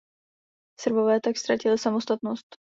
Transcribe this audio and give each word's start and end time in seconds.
Srbové 0.79 1.19
tak 1.21 1.37
ztratili 1.37 1.77
samostatnost. 1.77 2.57